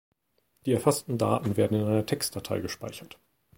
[0.65, 3.19] Die erfassten Daten werden in einer Textdatei gespeichert.